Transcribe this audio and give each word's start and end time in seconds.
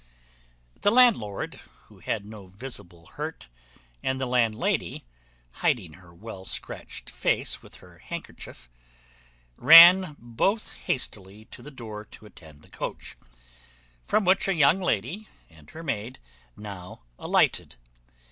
The 0.81 0.89
landlord, 0.89 1.59
who 1.85 1.99
had 1.99 2.25
no 2.25 2.47
visible 2.47 3.05
hurt, 3.05 3.49
and 4.01 4.19
the 4.19 4.25
landlady, 4.25 5.05
hiding 5.61 5.93
her 5.93 6.11
well 6.11 6.43
scratched 6.43 7.07
face 7.07 7.61
with 7.61 7.75
her 7.75 7.99
handkerchief, 7.99 8.67
ran 9.57 10.15
both 10.17 10.73
hastily 10.77 11.45
to 11.51 11.61
the 11.61 11.69
door 11.69 12.03
to 12.03 12.25
attend 12.25 12.63
the 12.63 12.67
coach, 12.69 13.15
from 14.03 14.25
which 14.25 14.47
a 14.47 14.55
young 14.55 14.79
lady 14.81 15.27
and 15.51 15.69
her 15.69 15.83
maid 15.83 16.17
now 16.57 17.03
alighted. 17.19 17.75